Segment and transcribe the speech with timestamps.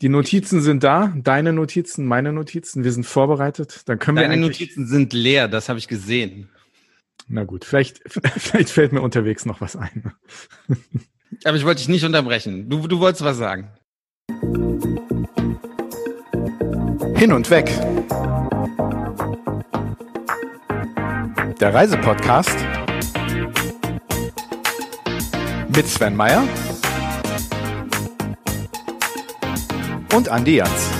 [0.00, 3.82] Die Notizen sind da, deine Notizen, meine Notizen, wir sind vorbereitet.
[3.86, 6.48] Dann können Deine wir eigentlich, Notizen sind leer, das habe ich gesehen.
[7.26, 8.00] Na gut, vielleicht,
[8.36, 10.12] vielleicht fällt mir unterwegs noch was ein.
[11.44, 12.70] Aber ich wollte dich nicht unterbrechen.
[12.70, 13.72] Du, du wolltest was sagen.
[17.16, 17.66] Hin und weg.
[21.60, 22.56] Der Reisepodcast
[25.74, 26.46] mit Sven Meyer
[30.18, 30.90] und Andi Jans.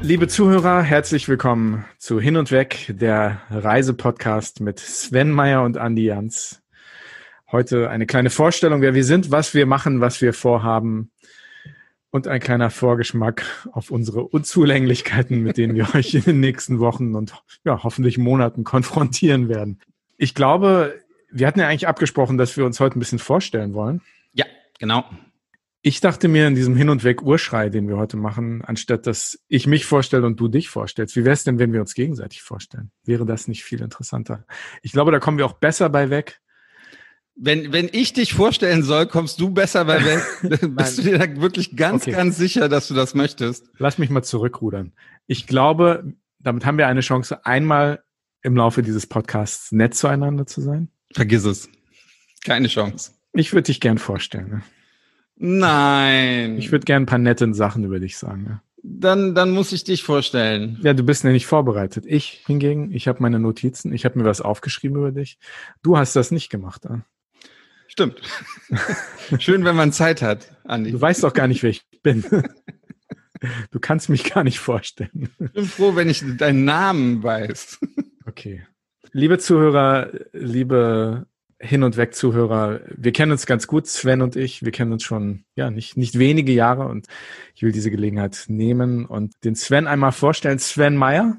[0.00, 6.06] Liebe Zuhörer, herzlich willkommen zu Hin und Weg, der Reisepodcast mit Sven Meyer und Andi
[6.06, 6.62] Jans.
[7.52, 11.10] Heute eine kleine Vorstellung, wer wir sind, was wir machen, was wir vorhaben
[12.10, 17.14] und ein kleiner Vorgeschmack auf unsere Unzulänglichkeiten, mit denen wir euch in den nächsten Wochen
[17.14, 19.80] und ja, hoffentlich Monaten konfrontieren werden.
[20.16, 24.02] Ich glaube, wir hatten ja eigentlich abgesprochen, dass wir uns heute ein bisschen vorstellen wollen.
[24.32, 24.44] Ja,
[24.78, 25.04] genau.
[25.82, 29.42] Ich dachte mir in diesem Hin und Weg Urschrei, den wir heute machen, anstatt dass
[29.48, 32.42] ich mich vorstelle und du dich vorstellst, wie wäre es denn, wenn wir uns gegenseitig
[32.42, 32.90] vorstellen?
[33.04, 34.44] Wäre das nicht viel interessanter?
[34.82, 36.40] Ich glaube, da kommen wir auch besser bei weg.
[37.42, 40.76] Wenn, wenn ich dich vorstellen soll, kommst du besser bei weg.
[40.76, 42.12] Bist du dir da wirklich ganz, Okay.
[42.12, 43.66] ganz sicher, dass du das möchtest?
[43.78, 44.92] Lass mich mal zurückrudern.
[45.26, 48.02] Ich glaube, damit haben wir eine Chance, einmal
[48.42, 50.88] im Laufe dieses Podcasts nett zueinander zu sein.
[51.14, 51.70] Vergiss es.
[52.44, 53.12] Keine Chance.
[53.32, 54.48] Ich würde dich gern vorstellen.
[54.50, 54.62] Ne?
[55.36, 56.58] Nein.
[56.58, 58.42] Ich würde gern ein paar nette Sachen über dich sagen.
[58.44, 58.60] Ne?
[58.82, 60.78] dann, dann muss ich dich vorstellen.
[60.82, 62.04] Ja, du bist ja nicht vorbereitet.
[62.06, 65.38] Ich hingegen, ich habe meine Notizen, ich habe mir was aufgeschrieben über dich.
[65.82, 66.84] Du hast das nicht gemacht.
[66.88, 67.02] Ne?
[68.00, 68.22] Stimmt.
[69.42, 70.90] Schön, wenn man Zeit hat, Andi.
[70.90, 72.24] Du weißt doch gar nicht, wer ich bin.
[73.70, 75.28] Du kannst mich gar nicht vorstellen.
[75.38, 77.78] Ich bin froh, wenn ich deinen Namen weiß.
[78.26, 78.66] Okay.
[79.12, 81.26] Liebe Zuhörer, liebe
[81.58, 84.62] Hin- und Weg-Zuhörer, wir kennen uns ganz gut, Sven und ich.
[84.62, 87.06] Wir kennen uns schon, ja, nicht, nicht wenige Jahre und
[87.54, 90.58] ich will diese Gelegenheit nehmen und den Sven einmal vorstellen.
[90.58, 91.36] Sven Meyer.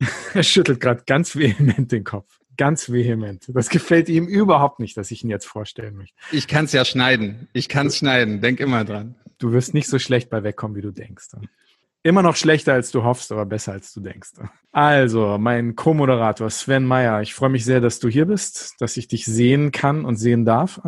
[0.32, 2.39] Er schüttelt gerade ganz vehement den Kopf.
[2.60, 3.50] Ganz vehement.
[3.54, 6.14] Das gefällt ihm überhaupt nicht, dass ich ihn jetzt vorstellen möchte.
[6.30, 7.48] Ich kann es ja schneiden.
[7.54, 8.42] Ich kann es schneiden.
[8.42, 9.14] Denk immer dran.
[9.38, 11.28] Du wirst nicht so schlecht bei wegkommen, wie du denkst.
[12.02, 14.32] Immer noch schlechter, als du hoffst, aber besser, als du denkst.
[14.72, 19.08] Also, mein Co-Moderator Sven Meyer, ich freue mich sehr, dass du hier bist, dass ich
[19.08, 20.82] dich sehen kann und sehen darf.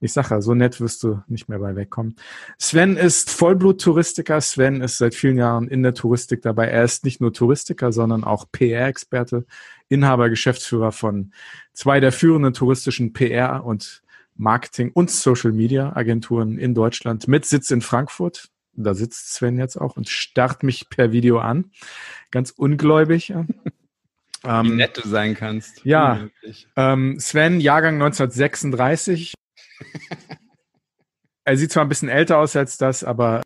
[0.00, 2.16] Ich sage ja, so nett wirst du nicht mehr bei wegkommen.
[2.58, 4.40] Sven ist Vollblut-Touristiker.
[4.40, 6.68] Sven ist seit vielen Jahren in der Touristik dabei.
[6.68, 9.44] Er ist nicht nur Touristiker, sondern auch PR-Experte,
[9.88, 11.32] Inhaber, Geschäftsführer von
[11.74, 14.02] zwei der führenden touristischen PR- und
[14.36, 18.48] Marketing- und Social-Media-Agenturen in Deutschland mit Sitz in Frankfurt.
[18.72, 21.72] Da sitzt Sven jetzt auch und starrt mich per Video an.
[22.30, 23.34] Ganz ungläubig.
[23.34, 25.84] Wie Ähm, nett du sein kannst.
[25.84, 26.26] ja.
[26.76, 29.34] Ähm, Sven, Jahrgang 1936.
[31.44, 33.42] er sieht zwar ein bisschen älter aus als das, aber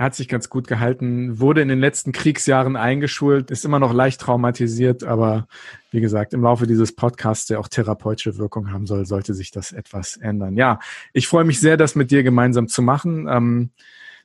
[0.00, 3.92] er hat sich ganz gut gehalten, wurde in den letzten Kriegsjahren eingeschult, ist immer noch
[3.92, 5.46] leicht traumatisiert, aber
[5.90, 9.72] wie gesagt, im Laufe dieses Podcasts, der auch therapeutische Wirkung haben soll, sollte sich das
[9.72, 10.56] etwas ändern.
[10.56, 10.78] Ja,
[11.12, 13.28] ich freue mich sehr, das mit dir gemeinsam zu machen.
[13.28, 13.72] Ähm,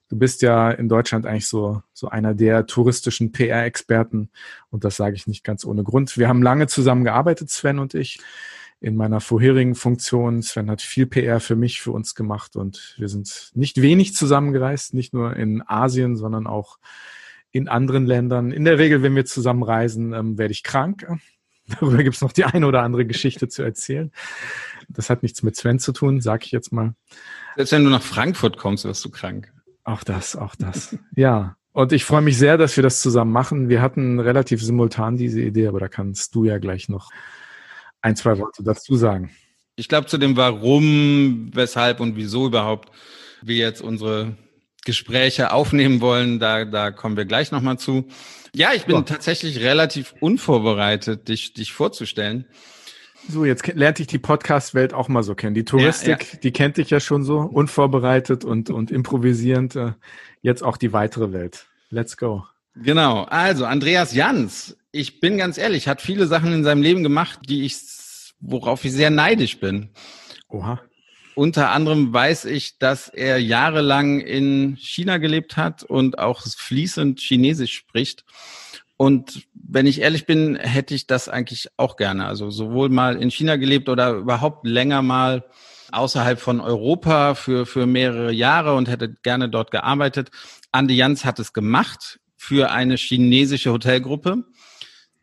[0.07, 4.29] du bist ja in Deutschland eigentlich so, so einer der touristischen PR-Experten
[4.69, 6.18] und das sage ich nicht ganz ohne Grund.
[6.18, 8.22] Wir haben lange zusammen gearbeitet, Sven und ich,
[8.80, 10.41] in meiner vorherigen Funktion.
[10.41, 14.94] Sven hat viel PR für mich, für uns gemacht und wir sind nicht wenig zusammengereist,
[14.94, 16.78] nicht nur in Asien, sondern auch
[17.52, 18.52] in anderen Ländern.
[18.52, 21.08] In der Regel, wenn wir zusammen reisen, ähm, werde ich krank.
[21.68, 24.12] Darüber gibt es noch die eine oder andere Geschichte zu erzählen.
[24.90, 26.94] Das hat nichts mit Sven zu tun, sage ich jetzt mal.
[27.56, 29.52] Selbst wenn du nach Frankfurt kommst, wirst du krank.
[29.84, 30.97] Auch das, auch das.
[31.16, 31.56] Ja.
[31.72, 33.68] Und ich freue mich sehr, dass wir das zusammen machen.
[33.68, 37.12] Wir hatten relativ simultan diese Idee, aber da kannst du ja gleich noch
[38.06, 39.32] ein, zwei Worte dazu sagen.
[39.76, 42.92] Ich glaube, zu dem Warum, weshalb und wieso überhaupt
[43.42, 44.38] wir jetzt unsere
[44.86, 48.06] Gespräche aufnehmen wollen, da, da kommen wir gleich nochmal zu.
[48.54, 49.02] Ja, ich bin So.
[49.02, 52.46] tatsächlich relativ unvorbereitet, dich, dich vorzustellen.
[53.28, 55.56] So, jetzt ke- lernte ich die Podcast-Welt auch mal so kennen.
[55.56, 59.75] Die Touristik, die kennt dich ja schon so, unvorbereitet und, und improvisierend.
[59.75, 59.94] Äh,
[60.44, 61.66] jetzt auch die weitere Welt.
[61.90, 62.46] Let's go.
[62.75, 67.40] Genau, also Andreas Jans, ich bin ganz ehrlich, hat viele Sachen in seinem Leben gemacht,
[67.50, 67.78] die ich,
[68.45, 69.89] worauf ich sehr neidisch bin.
[70.50, 70.81] Oha.
[71.36, 77.74] Unter anderem weiß ich, dass er jahrelang in China gelebt hat und auch fließend Chinesisch
[77.74, 78.24] spricht.
[78.97, 82.25] Und wenn ich ehrlich bin, hätte ich das eigentlich auch gerne.
[82.25, 85.44] Also sowohl mal in China gelebt oder überhaupt länger mal
[85.91, 90.31] außerhalb von Europa für, für mehrere Jahre und hätte gerne dort gearbeitet.
[90.71, 94.45] Andi Jans hat es gemacht für eine chinesische Hotelgruppe,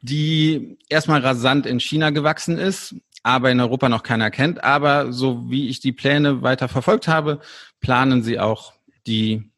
[0.02, 4.62] die erstmal rasant in China gewachsen ist, aber in Europa noch keiner kennt.
[4.64, 7.40] Aber so wie ich die Pläne weiter verfolgt habe,
[7.80, 8.72] planen sie auch
[9.06, 9.50] die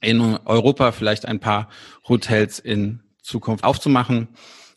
[0.00, 1.68] in Europa vielleicht ein paar
[2.08, 4.28] Hotels in Zukunft aufzumachen.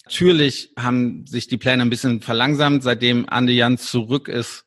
[0.05, 4.63] Natürlich haben sich die Pläne ein bisschen verlangsamt, seitdem Andi Jans zurück ist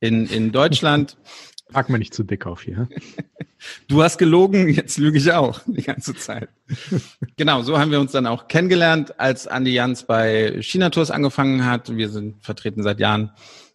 [0.00, 1.16] in, in Deutschland.
[1.72, 2.88] Pack mir nicht zu dick auf hier.
[3.86, 6.48] Du hast gelogen, jetzt lüge ich auch die ganze Zeit.
[7.36, 11.64] genau, so haben wir uns dann auch kennengelernt, als Andi Jans bei China Tours angefangen
[11.64, 11.94] hat.
[11.96, 13.30] Wir sind vertreten seit Jahren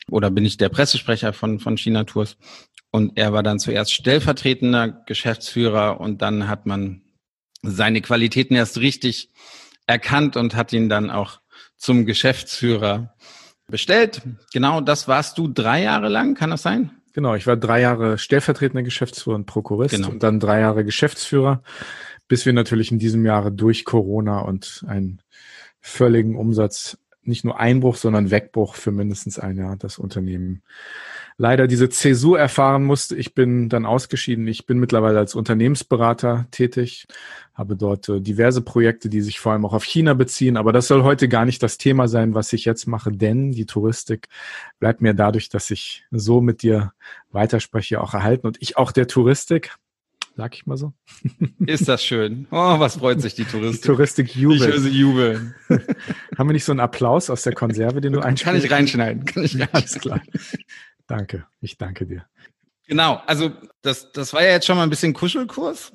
[0.10, 2.36] oder bin ich der Pressesprecher von, von China Tours.
[2.92, 7.04] Und er war dann zuerst stellvertretender Geschäftsführer und dann hat man
[7.62, 9.30] seine Qualitäten erst richtig
[9.86, 11.40] erkannt und hat ihn dann auch
[11.78, 13.16] zum Geschäftsführer
[13.68, 14.22] bestellt.
[14.54, 16.97] Genau, das warst du drei Jahre lang, kann das sein?
[17.18, 20.10] Genau, ich war drei Jahre stellvertretender Geschäftsführer und Prokurist genau.
[20.10, 21.64] und dann drei Jahre Geschäftsführer,
[22.28, 25.24] bis wir natürlich in diesem Jahre durch Corona und einen
[25.82, 30.62] völligen Umsatz, nicht nur Einbruch, sondern Wegbruch für mindestens ein Jahr das Unternehmen
[31.38, 33.16] leider diese Zäsur erfahren musste.
[33.16, 34.48] Ich bin dann ausgeschieden.
[34.48, 37.08] Ich bin mittlerweile als Unternehmensberater tätig,
[37.54, 40.58] habe dort äh, diverse Projekte, die sich vor allem auch auf China beziehen.
[40.58, 43.66] Aber das soll heute gar nicht das Thema sein, was ich jetzt mache, denn die
[43.66, 44.28] Touristik
[44.80, 46.94] bleibt mir dadurch, dass ich so mit dir
[47.32, 49.76] weiterspreche, auch erhalten und ich auch der Touristik
[50.38, 50.94] sag ich mal so.
[51.66, 52.46] Ist das schön.
[52.52, 53.82] Oh, was freut sich die Touristik.
[53.82, 54.62] Die Touristik jubelt.
[54.62, 55.56] Ich höre sie jubeln.
[56.38, 58.46] Haben wir nicht so einen Applaus aus der Konserve, den du einspielst?
[58.46, 59.26] Kann ich reinschneiden.
[59.26, 59.74] Kann ich reinschneiden.
[59.74, 60.22] Alles klar.
[61.08, 62.26] Danke, ich danke dir.
[62.88, 63.52] Genau, also
[63.82, 65.92] das, das war ja jetzt schon mal ein bisschen Kuschelkurs.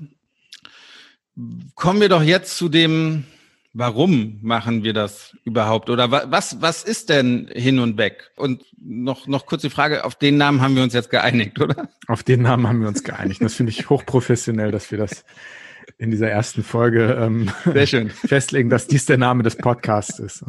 [1.75, 3.25] Kommen wir doch jetzt zu dem,
[3.73, 5.89] warum machen wir das überhaupt?
[5.89, 8.31] Oder was, was ist denn hin und weg?
[8.37, 11.89] Und noch, noch kurz die Frage, auf den Namen haben wir uns jetzt geeinigt, oder?
[12.09, 13.41] Auf den Namen haben wir uns geeinigt.
[13.43, 15.25] Das finde ich hochprofessionell, dass wir das
[15.99, 17.49] in dieser ersten Folge ähm,
[18.27, 20.45] festlegen, dass dies der Name des Podcasts ist.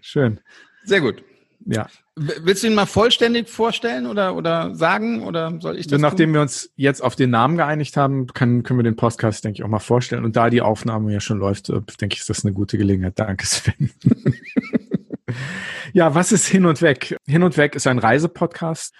[0.00, 0.40] Schön.
[0.84, 1.22] Sehr gut.
[1.70, 1.86] Ja.
[2.16, 6.00] Willst du ihn mal vollständig vorstellen oder, oder sagen oder soll ich das?
[6.00, 6.34] Nachdem tun?
[6.34, 9.64] wir uns jetzt auf den Namen geeinigt haben, können, können wir den Podcast, denke ich,
[9.64, 10.24] auch mal vorstellen.
[10.24, 13.18] Und da die Aufnahme ja schon läuft, äh, denke ich, ist das eine gute Gelegenheit.
[13.18, 13.90] Danke, Sven.
[15.92, 17.16] ja, was ist Hin und Weg?
[17.26, 18.94] Hin und Weg ist ein Reisepodcast,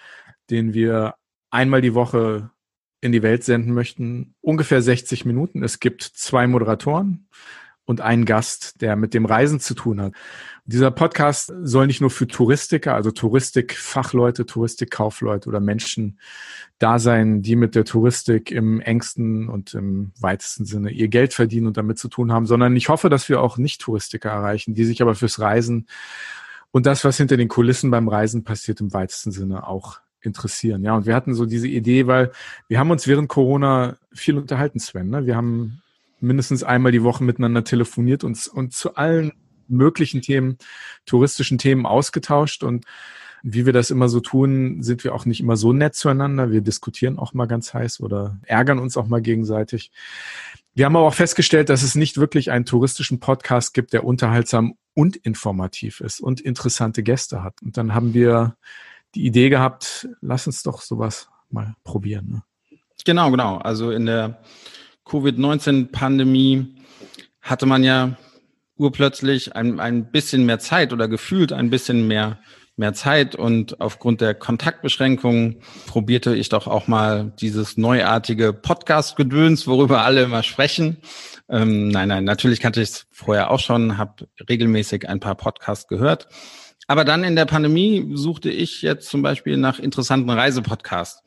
[0.51, 1.15] den wir
[1.49, 2.51] einmal die Woche
[3.01, 4.35] in die Welt senden möchten.
[4.41, 5.63] Ungefähr 60 Minuten.
[5.63, 7.27] Es gibt zwei Moderatoren
[7.89, 10.13] und einen Gast, der mit dem Reisen zu tun hat.
[10.71, 16.19] Dieser Podcast soll nicht nur für Touristiker, also Touristikfachleute, Touristikkaufleute oder Menschen
[16.77, 21.65] da sein, die mit der Touristik im engsten und im weitesten Sinne ihr Geld verdienen
[21.65, 25.01] und damit zu tun haben, sondern ich hoffe, dass wir auch Nicht-Touristiker erreichen, die sich
[25.01, 25.87] aber fürs Reisen
[26.69, 30.83] und das, was hinter den Kulissen beim Reisen passiert, im weitesten Sinne auch interessieren.
[30.83, 32.31] Ja, und wir hatten so diese Idee, weil
[32.67, 35.09] wir haben uns während Corona viel unterhalten, Sven.
[35.09, 35.25] Ne?
[35.25, 35.81] Wir haben
[36.19, 39.31] mindestens einmal die Woche miteinander telefoniert und, und zu allen
[39.69, 40.57] möglichen Themen,
[41.05, 42.85] touristischen Themen ausgetauscht und
[43.41, 46.51] wie wir das immer so tun, sind wir auch nicht immer so nett zueinander.
[46.51, 49.91] Wir diskutieren auch mal ganz heiß oder ärgern uns auch mal gegenseitig.
[50.73, 54.75] Wir haben aber auch festgestellt, dass es nicht wirklich einen touristischen Podcast gibt, der unterhaltsam
[54.93, 57.61] und informativ ist und interessante Gäste hat.
[57.61, 58.55] Und dann haben wir
[59.15, 62.29] die Idee gehabt, lass uns doch sowas mal probieren.
[62.29, 62.43] Ne?
[63.05, 63.57] Genau, genau.
[63.57, 64.41] Also in der
[65.05, 66.75] Covid-19-Pandemie
[67.41, 68.17] hatte man ja
[68.79, 72.39] urplötzlich ein, ein bisschen mehr Zeit oder gefühlt ein bisschen mehr,
[72.77, 80.03] mehr Zeit und aufgrund der Kontaktbeschränkungen probierte ich doch auch mal dieses neuartige Podcast-Gedöns, worüber
[80.03, 80.97] alle immer sprechen.
[81.49, 85.87] Ähm, nein, nein, natürlich kannte ich es vorher auch schon, habe regelmäßig ein paar Podcasts
[85.87, 86.27] gehört.
[86.87, 91.21] Aber dann in der Pandemie suchte ich jetzt zum Beispiel nach interessanten Reisepodcasts.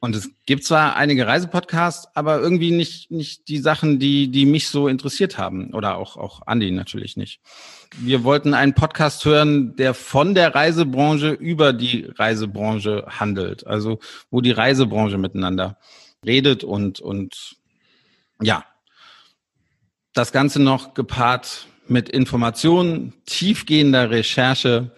[0.00, 4.68] Und es gibt zwar einige Reisepodcasts, aber irgendwie nicht, nicht die Sachen, die, die mich
[4.68, 5.72] so interessiert haben.
[5.72, 7.40] Oder auch, auch Andi natürlich nicht.
[7.96, 13.66] Wir wollten einen Podcast hören, der von der Reisebranche über die Reisebranche handelt.
[13.66, 13.98] Also,
[14.30, 15.78] wo die Reisebranche miteinander
[16.24, 17.56] redet und, und,
[18.42, 18.64] ja.
[20.12, 24.92] Das Ganze noch gepaart mit Informationen, tiefgehender Recherche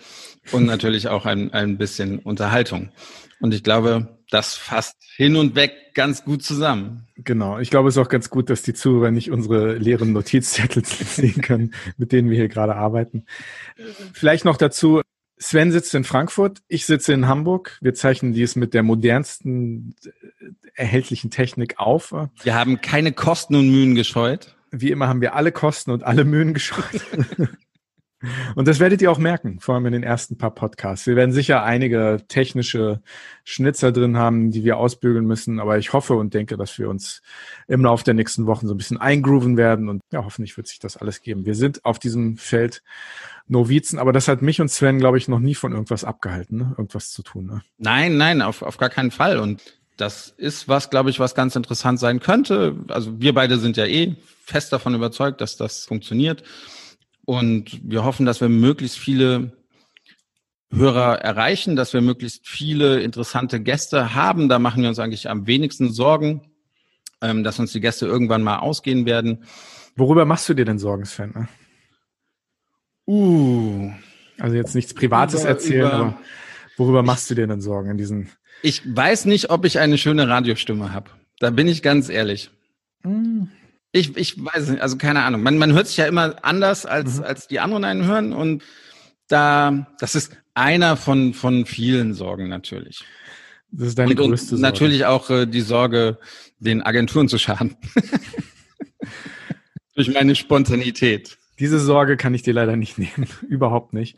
[0.53, 2.91] und natürlich auch ein, ein bisschen Unterhaltung.
[3.41, 7.07] Und ich glaube, das fasst hin und weg ganz gut zusammen.
[7.17, 7.59] Genau.
[7.59, 11.41] Ich glaube, es ist auch ganz gut, dass die Zuhörer nicht unsere leeren Notizzettel sehen
[11.41, 13.25] können, mit denen wir hier gerade arbeiten.
[14.13, 15.01] Vielleicht noch dazu.
[15.39, 17.79] Sven sitzt in Frankfurt, ich sitze in Hamburg.
[17.83, 20.11] Wir zeichnen dies mit der modernsten äh,
[20.75, 22.15] erhältlichen Technik auf.
[22.43, 24.57] Wir haben keine Kosten und Mühen gescheut.
[24.71, 27.05] Wie immer haben wir alle Kosten und alle Mühen gescheut.
[28.55, 31.07] Und das werdet ihr auch merken, vor allem in den ersten paar Podcasts.
[31.07, 33.03] Wir werden sicher einige technische
[33.45, 37.21] Schnitzer drin haben, die wir ausbügeln müssen, aber ich hoffe und denke, dass wir uns
[37.69, 40.79] im Laufe der nächsten Wochen so ein bisschen eingrooven werden und ja, hoffentlich wird sich
[40.79, 41.45] das alles geben.
[41.45, 42.83] Wir sind auf diesem Feld
[43.49, 46.75] Novizen, aber das hat mich und Sven, glaube ich, noch nie von irgendwas abgehalten, ne?
[46.79, 47.47] irgendwas zu tun.
[47.47, 47.63] Ne?
[47.79, 49.39] Nein, nein, auf, auf gar keinen Fall.
[49.39, 49.63] Und
[49.97, 52.77] das ist was, glaube ich, was ganz interessant sein könnte.
[52.89, 56.43] Also wir beide sind ja eh fest davon überzeugt, dass das funktioniert.
[57.27, 59.53] Und wir hoffen, dass wir möglichst viele
[60.73, 64.49] Hörer erreichen, dass wir möglichst viele interessante Gäste haben.
[64.49, 66.41] Da machen wir uns eigentlich am wenigsten Sorgen,
[67.21, 69.45] ähm, dass uns die Gäste irgendwann mal ausgehen werden.
[69.97, 71.33] Worüber machst du dir denn Sorgen, Sven?
[71.35, 71.49] Ne?
[73.07, 73.93] Uh.
[74.39, 76.19] Also jetzt nichts Privates über, erzählen, über, aber
[76.77, 78.31] worüber machst du dir denn Sorgen in diesen?
[78.63, 81.11] Ich weiß nicht, ob ich eine schöne Radiostimme habe.
[81.41, 82.51] Da bin ich ganz ehrlich.
[83.93, 85.43] Ich, ich weiß nicht, also keine Ahnung.
[85.43, 87.25] Man, man hört sich ja immer anders, als, mhm.
[87.25, 88.33] als die anderen einen hören.
[88.33, 88.63] Und
[89.29, 93.05] da, das ist einer von, von vielen Sorgen natürlich.
[93.71, 94.63] Das ist deine und, größte Sorge.
[94.63, 96.19] Natürlich auch äh, die Sorge,
[96.59, 97.77] den Agenturen zu schaden.
[99.95, 101.39] Durch meine Spontanität.
[101.59, 103.29] Diese Sorge kann ich dir leider nicht nehmen.
[103.49, 104.17] Überhaupt nicht.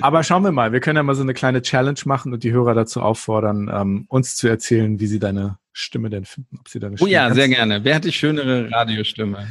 [0.00, 0.72] Aber schauen wir mal.
[0.72, 4.06] Wir können ja mal so eine kleine Challenge machen und die Hörer dazu auffordern, ähm,
[4.08, 6.58] uns zu erzählen, wie sie deine Stimme denn finden.
[6.58, 7.84] Ob sie deine Stimme oh ja, sehr gerne.
[7.84, 9.46] Wer hat die schönere Radiostimme?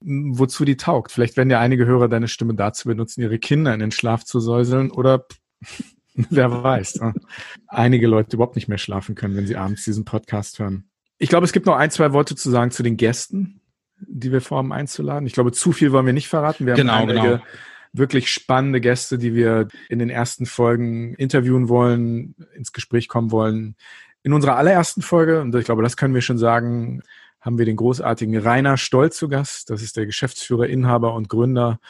[0.00, 1.12] Wozu die taugt.
[1.12, 4.40] Vielleicht werden ja einige Hörer deine Stimme dazu benutzen, ihre Kinder in den Schlaf zu
[4.40, 5.26] säuseln oder
[6.14, 6.96] wer weiß.
[7.00, 7.14] Ne?
[7.68, 10.84] Einige Leute überhaupt nicht mehr schlafen können, wenn sie abends diesen Podcast hören.
[11.18, 13.60] Ich glaube, es gibt noch ein, zwei Worte zu sagen zu den Gästen,
[14.06, 15.26] die wir vorhaben einzuladen.
[15.26, 16.66] Ich glaube, zu viel wollen wir nicht verraten.
[16.66, 17.42] Wir haben genau, einige genau.
[17.92, 23.76] wirklich spannende Gäste, die wir in den ersten Folgen interviewen wollen, ins Gespräch kommen wollen,
[24.22, 27.02] in unserer allerersten Folge, und ich glaube, das können wir schon sagen,
[27.40, 29.68] haben wir den großartigen Rainer Stoll zu Gast.
[29.68, 31.80] Das ist der Geschäftsführer, Inhaber und Gründer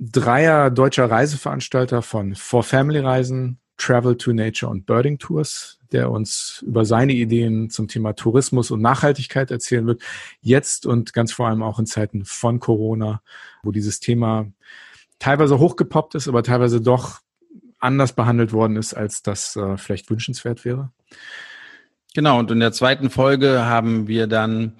[0.00, 6.62] dreier deutscher Reiseveranstalter von For Family Reisen, Travel to Nature und Birding Tours, der uns
[6.66, 10.02] über seine Ideen zum Thema Tourismus und Nachhaltigkeit erzählen wird.
[10.42, 13.22] Jetzt und ganz vor allem auch in Zeiten von Corona,
[13.62, 14.46] wo dieses Thema
[15.18, 17.20] teilweise hochgepoppt ist, aber teilweise doch
[17.78, 20.90] anders behandelt worden ist, als das äh, vielleicht wünschenswert wäre.
[22.14, 24.76] Genau, und in der zweiten Folge haben wir dann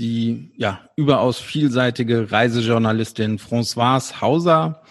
[0.00, 4.82] die ja überaus vielseitige Reisejournalistin Françoise Hauser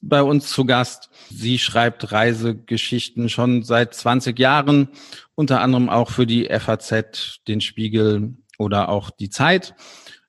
[0.00, 1.10] bei uns zu Gast.
[1.30, 4.88] Sie schreibt Reisegeschichten schon seit 20 Jahren,
[5.34, 9.74] unter anderem auch für die FAZ, den Spiegel oder auch die Zeit.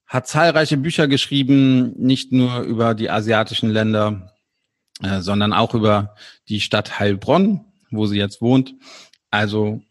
[0.05, 4.33] Hat zahlreiche Bücher geschrieben, nicht nur über die asiatischen Länder,
[5.01, 6.15] äh, sondern auch über
[6.49, 8.75] die Stadt Heilbronn, wo sie jetzt wohnt.
[9.29, 9.81] Also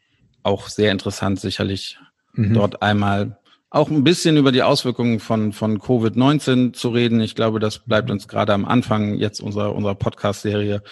[0.43, 1.99] auch sehr interessant sicherlich
[2.35, 2.55] mhm.
[2.55, 3.40] dort einmal
[3.71, 7.21] auch ein bisschen über die Auswirkungen von, von Covid-19 zu reden.
[7.21, 10.83] Ich glaube, das bleibt uns gerade am Anfang jetzt unserer, unserer Podcast-Serie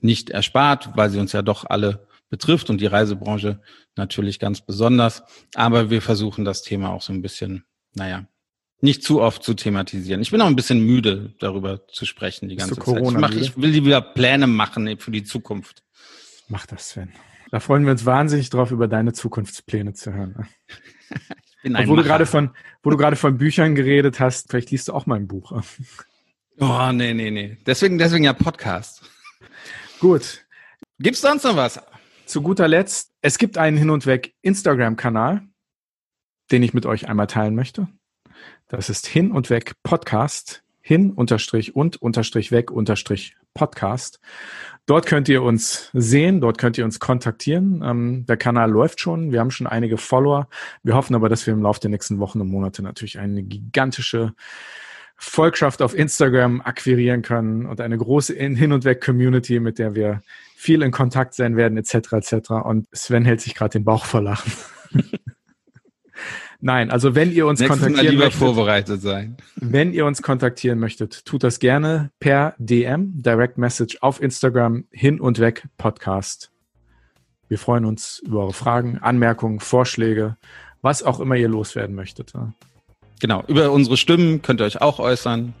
[0.00, 3.60] nicht erspart, weil sie uns ja doch alle betrifft und die Reisebranche
[3.96, 5.24] natürlich ganz besonders.
[5.54, 8.26] Aber wir versuchen das Thema auch so ein bisschen, naja,
[8.80, 10.22] nicht zu oft zu thematisieren.
[10.22, 13.02] Ich bin auch ein bisschen müde, darüber zu sprechen die ganze Zeit.
[13.02, 15.82] Ich, mach, ich will wieder Pläne machen für die Zukunft.
[16.48, 17.12] Mach das, Sven.
[17.50, 20.46] Da freuen wir uns wahnsinnig drauf, über deine Zukunftspläne zu hören.
[21.64, 22.50] wo du gerade von,
[22.82, 25.52] wo du gerade von Büchern geredet hast, vielleicht liest du auch mal ein Buch.
[26.58, 27.56] Oh, nee, nee, nee.
[27.66, 29.02] Deswegen, deswegen ja Podcast.
[29.98, 30.46] Gut.
[30.98, 31.80] Gibt's sonst noch was?
[32.26, 35.42] Zu guter Letzt, es gibt einen Hin und Weg Instagram-Kanal,
[36.52, 37.88] den ich mit euch einmal teilen möchte.
[38.68, 40.62] Das ist Hin und Weg Podcast.
[40.80, 44.20] Hin unterstrich und unterstrich weg unterstrich Podcast.
[44.86, 47.82] Dort könnt ihr uns sehen, dort könnt ihr uns kontaktieren.
[47.84, 50.48] Ähm, der Kanal läuft schon, wir haben schon einige Follower.
[50.82, 54.34] Wir hoffen aber, dass wir im Laufe der nächsten Wochen und Monate natürlich eine gigantische
[55.16, 60.22] Volkschaft auf Instagram akquirieren können und eine große Hin- und Weg-Community, mit der wir
[60.56, 62.12] viel in Kontakt sein werden, etc.
[62.12, 62.50] etc.
[62.64, 64.52] Und Sven hält sich gerade den Bauch vor Lachen.
[66.62, 69.36] Nein, also wenn ihr uns Nächstes kontaktieren Mal möchtet, vorbereitet sein.
[69.56, 75.20] Wenn ihr uns kontaktieren möchtet, tut das gerne per DM, Direct Message auf Instagram, hin
[75.20, 76.50] und weg Podcast.
[77.48, 80.36] Wir freuen uns über eure Fragen, Anmerkungen, Vorschläge,
[80.82, 82.32] was auch immer ihr loswerden möchtet.
[83.20, 85.54] Genau, über unsere Stimmen könnt ihr euch auch äußern.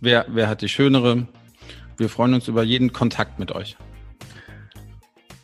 [0.00, 1.28] Wer, wer hat die schönere?
[1.98, 3.76] Wir freuen uns über jeden Kontakt mit euch.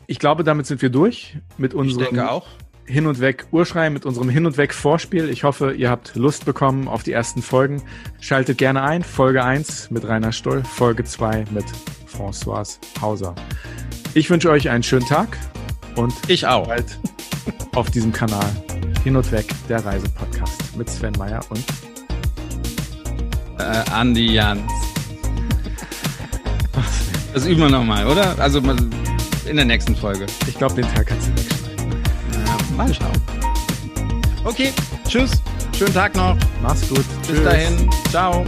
[0.07, 2.15] Ich glaube, damit sind wir durch mit unserem.
[2.85, 5.29] Hin und Weg Urschrei mit unserem Hin und Weg Vorspiel.
[5.29, 7.81] Ich hoffe, ihr habt Lust bekommen auf die ersten Folgen.
[8.19, 9.03] Schaltet gerne ein.
[9.03, 11.65] Folge 1 mit Rainer Stoll, Folge 2 mit
[12.07, 13.35] François Hauser.
[14.13, 15.37] Ich wünsche euch einen schönen Tag
[15.95, 16.67] und ich auch.
[16.67, 16.99] Bald
[17.75, 18.49] auf diesem Kanal
[19.03, 21.63] Hin und Weg, der Reisepodcast mit Sven Meyer und
[23.59, 24.61] äh, Andi Jans.
[27.33, 28.37] Das üben wir nochmal, oder?
[28.37, 30.27] Also in der nächsten Folge.
[30.47, 31.52] Ich glaube, den Teil kannst du wegschneiden.
[32.73, 33.11] Ja, mal schauen.
[34.43, 34.73] Okay,
[35.07, 35.31] tschüss.
[35.77, 36.35] Schönen Tag noch.
[36.61, 37.05] Mach's gut.
[37.21, 37.43] Bis Tschüss.
[37.43, 37.89] dahin.
[38.09, 38.45] Ciao.